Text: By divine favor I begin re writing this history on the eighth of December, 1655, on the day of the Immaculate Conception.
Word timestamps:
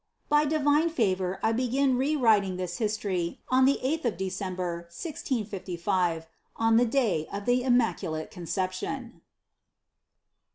By 0.29 0.45
divine 0.45 0.89
favor 0.89 1.39
I 1.43 1.51
begin 1.51 1.95
re 1.95 2.15
writing 2.15 2.57
this 2.57 2.79
history 2.79 3.39
on 3.49 3.65
the 3.65 3.77
eighth 3.83 4.03
of 4.03 4.17
December, 4.17 4.77
1655, 4.91 6.25
on 6.55 6.77
the 6.77 6.87
day 6.87 7.27
of 7.31 7.45
the 7.45 7.61
Immaculate 7.61 8.31
Conception. 8.31 9.21